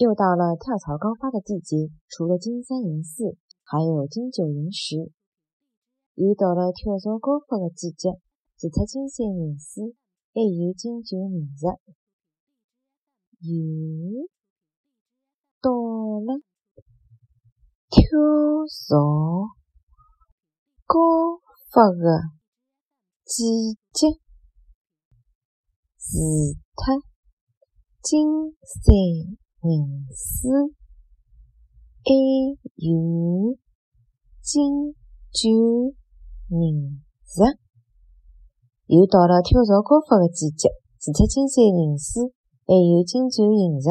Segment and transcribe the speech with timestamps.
[0.00, 5.12] 又到了跳槽高发的季节，除了金三银四，还有金九银十。
[6.14, 8.18] 又到了跳槽高发的季节，
[8.56, 9.94] 除脱金三银四，
[10.32, 11.66] 还有金九银十。
[13.40, 14.30] 又
[15.60, 16.40] 到了
[17.90, 18.00] 跳
[18.70, 19.52] 槽
[20.86, 20.96] 高
[21.70, 22.30] 发的
[23.26, 24.06] 季节，
[25.98, 27.02] 除脱
[28.00, 30.48] 金三银丝，
[32.02, 32.14] 还
[32.76, 33.56] 有
[34.40, 34.94] 金
[35.30, 35.50] 九
[36.48, 37.58] 银十。
[38.86, 42.32] 又到了跳槽高发的季节，除脱金山银丝，
[42.66, 43.88] 还有金九银十。